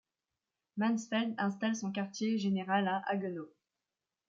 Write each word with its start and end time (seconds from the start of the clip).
Mansfeld 0.77 1.35
installe 1.37 1.75
son 1.75 1.91
quartier 1.91 2.39
général 2.39 2.87
à 2.87 3.03
Haguenau. 3.07 3.47